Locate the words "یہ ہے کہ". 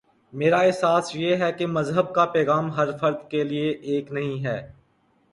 1.15-1.65